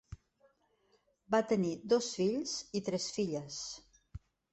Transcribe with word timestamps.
Va 1.35 1.41
tenir 1.51 1.73
dos 1.93 2.07
fills 2.21 2.55
i 2.79 2.81
tres 2.87 3.07
filles. 3.19 3.59